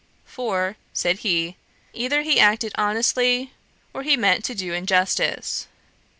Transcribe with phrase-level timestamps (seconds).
[0.25, 1.57] 'For (said he,)
[1.93, 3.53] either he acted honestly,
[3.93, 5.67] or he meant to do injustice.